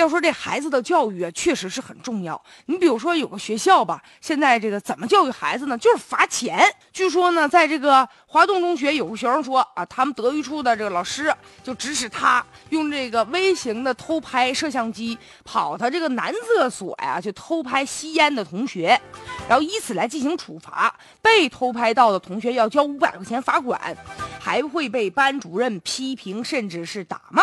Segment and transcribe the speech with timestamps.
[0.00, 2.40] 要说这孩子的教育啊，确实是很重要。
[2.66, 5.76] 你比如说有个学校吧，现在这个怎么教育孩子呢？
[5.78, 6.62] 就是罚钱。
[6.92, 19.00] 据说呢，在这个华东中学有个学生说啊，他们德育处的这个老师就指使他用这个微型的偷拍摄像机跑他这个男厕所呀，去偷拍吸烟的同学，
[19.48, 20.94] 然后以此来进行处罚。
[21.20, 23.96] 被偷拍到的同学要交五百块钱罚款，
[24.38, 27.42] 还会被班主任批评，甚至是打骂。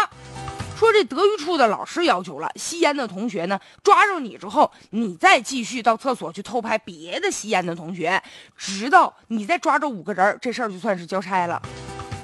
[0.84, 8.22] 说这德育处的老师要求了，吸烟的同学呢，抓住你之后，你再继续到厕所去偷拍别的吸烟的同学，
[8.58, 11.62] 直到你再抓着五个人，这事儿就算是交差了。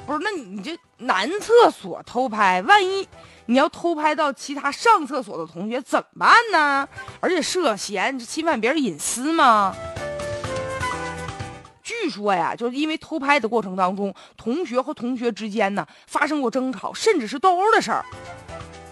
[0.05, 3.07] 不是，那你这男厕所偷拍，万一
[3.45, 6.85] 你要偷拍到其他上厕所的同学怎么办呢？
[7.21, 9.73] 而且涉嫌侵犯别人隐私吗？
[11.81, 18.03] 据说呀，就是因为偷拍的过程当中，同学和同学之间呢发生过争吵，甚至是斗殴的事儿。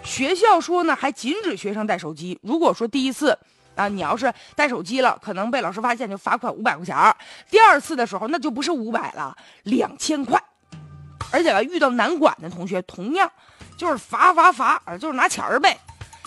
[0.08, 2.40] 学校说呢，还禁止学生带手机。
[2.42, 3.38] 如果说第一次
[3.76, 7.14] 啊，你要是带手机了，可能被老师发现就罚款五百块钱儿；
[7.52, 10.42] 第二次的时候，那就不是五百了，两千块。
[11.30, 13.30] 而且吧，遇到难管的同学，同样
[13.76, 15.78] 就是罚罚罚，啊就是拿钱儿呗。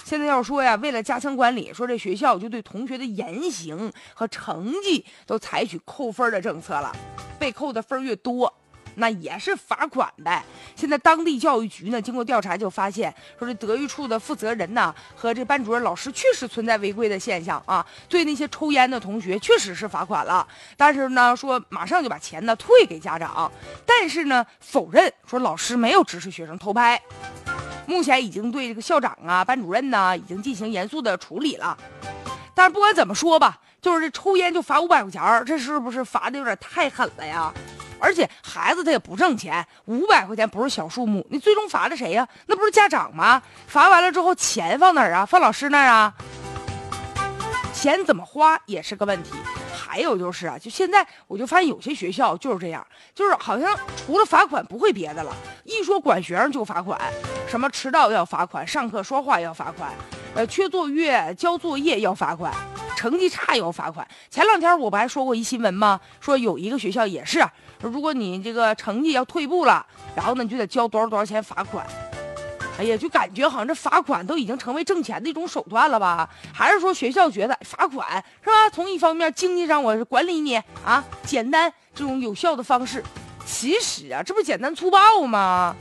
[0.05, 6.95] 现在要说呀，为了加强管理，说这学校就对同学的言行和成绩都采取扣分的政策了，
[7.39, 8.53] 被扣的分越多，
[8.97, 10.45] 那也是罚款呗。
[10.75, 20.47] 现在当地教育局呢，经过调查就发现，说这德育处的负责人呢和这班主任老师确实存在违规的现象啊，对那些抽烟的同学确实是罚款了，
[20.77, 23.51] 但是呢，说马上就把钱呢退给家长，
[23.87, 27.01] 但是呢，否认说老师没有指使学生偷拍。
[27.87, 31.77] 目前已经对这个校长啊、班主任呢，已经进行严肃的处理了。
[32.55, 37.53] 但是不管怎么说吧，就是这抽烟就罚五百块钱儿这是不是罚的有点太狠了呀？
[38.01, 41.27] 而且孩子他也不挣钱，五百块钱不是小数目。
[41.31, 42.27] 你最终罚的谁呀？
[42.47, 43.43] 那不是家长吗？
[43.67, 45.27] 罚完了之后，钱放哪儿啊？
[45.27, 46.15] 放老师那儿啊？
[47.75, 49.33] 钱怎么花也是个问题。
[49.73, 55.35] 还有就是啊，就现在我就发现有些学校就是这样，就是好像除了罚款不会别的了。
[55.65, 57.01] 一说管学生就罚款，
[57.49, 59.91] 什么迟到要罚款，上课说话要罚款，
[60.37, 62.55] 呃，缺作业交作业要罚款，
[63.01, 64.07] 成绩差也要罚款。
[64.29, 65.99] 前两天我不还说过一新闻吗？
[66.21, 67.43] 说有一个学校也是，
[67.81, 71.87] 如果你这个成绩要退步了，然后呢你就得交多少多少钱罚款。
[72.79, 76.29] 哎呀，就感觉好像这罚款都已经成为挣钱的一种手段了吧？
[76.53, 78.69] 还是说学校觉得罚款是吧？
[78.71, 83.03] 从一方面经济上我管理你啊，简单这种有效的方式。
[83.47, 85.75] 其实啊，这不简单粗暴吗？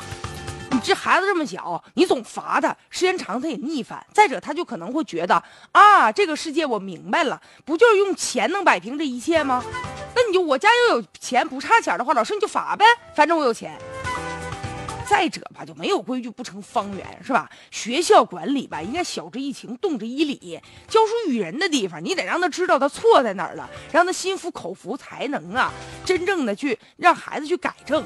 [0.82, 4.06] 这孩子这么小，你总罚他，时间长他也腻烦。
[4.14, 5.42] 再者，他就可能会觉得
[5.72, 9.64] 啊，这个世界我明白了，不就是用钱能摆平这一切吗？
[10.16, 12.86] 那你就我家要有钱不差钱的话，老师你就罚呗，
[13.16, 13.78] 反正我有钱。
[15.08, 17.50] 再者吧，就没有规矩不成方圆，是吧？
[17.72, 20.62] 学校管理吧，应该晓之以情，动之以理。
[20.88, 25.74] 教书育人的地方，你得让他知道他错在哪儿了，让他心服口服，才能啊，
[26.06, 28.06] 真正的去让孩子去改正，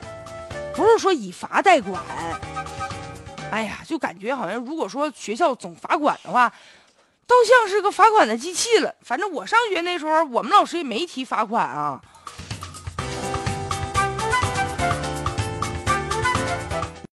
[0.75, 2.01] 不是说以罚代管。
[3.51, 6.51] 哎呀，就感觉好像如果说学校总罚款的话，
[7.27, 8.93] 倒像是个罚款的机器了。
[9.01, 12.01] 反正我上学那时候，我们老师也没提罚款啊。